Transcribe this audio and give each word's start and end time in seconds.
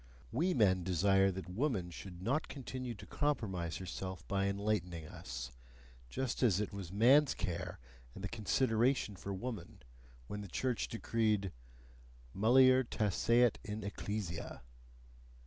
We 0.31 0.55
men 0.55 0.83
desire 0.83 1.29
that 1.29 1.47
woman 1.47 1.91
should 1.91 2.23
not 2.23 2.47
continue 2.47 2.95
to 2.95 3.05
compromise 3.05 3.77
herself 3.77 4.27
by 4.27 4.47
enlightening 4.47 5.05
us; 5.05 5.51
just 6.09 6.41
as 6.41 6.59
it 6.59 6.73
was 6.73 6.91
man's 6.91 7.35
care 7.35 7.77
and 8.15 8.23
the 8.23 8.27
consideration 8.27 9.15
for 9.15 9.31
woman, 9.31 9.83
when 10.25 10.41
the 10.41 10.47
church 10.47 10.87
decreed: 10.87 11.51
mulier 12.33 12.83
taceat 12.83 13.57
in 13.63 13.83
ecclesia. 13.83 14.63